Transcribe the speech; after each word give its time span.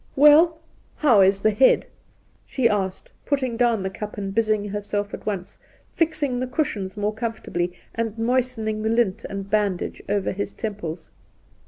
'Well, 0.29 0.59
how 0.95 1.21
is 1.21 1.41
the 1.41 1.51
head 1.51 1.81
V 1.81 1.87
she 2.47 2.67
asked, 2.67 3.11
putting 3.23 3.55
down 3.55 3.83
the 3.83 3.89
cup 3.91 4.17
and 4.17 4.33
busying 4.33 4.69
herself 4.69 5.13
at 5.13 5.27
once, 5.27 5.59
fixing 5.93 6.39
the 6.39 6.47
cushions 6.47 6.97
more 6.97 7.13
comfortably, 7.13 7.73
and 7.93 8.17
moistening 8.17 8.81
the 8.81 8.89
lint 8.89 9.23
and 9.29 9.47
bandage 9.47 10.01
over 10.09 10.31
his 10.31 10.53
temples. 10.53 11.11